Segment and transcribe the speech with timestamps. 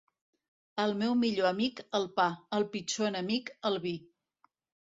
[0.83, 2.27] El meu millor amic, el pa;
[2.59, 3.97] el pitjor enemic, el vi.